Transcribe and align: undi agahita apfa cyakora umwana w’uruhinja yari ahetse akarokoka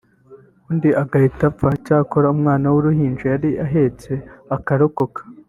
undi 0.69 0.89
agahita 1.01 1.43
apfa 1.51 1.69
cyakora 1.85 2.27
umwana 2.35 2.65
w’uruhinja 2.73 3.25
yari 3.33 3.49
ahetse 3.65 4.11
akarokoka 4.55 5.19